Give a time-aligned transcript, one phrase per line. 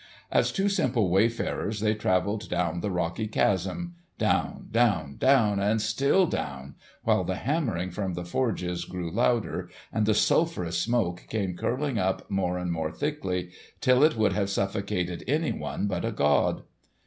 [0.31, 6.73] As two simple wayfarers they travelled down the rocky chasm—down, down, down, and still down,
[7.03, 12.31] while the hammering from the forges grew louder and the sulphurous smoke came curling up
[12.31, 16.63] more and more thickly, till it would have suffocated anyone but a god.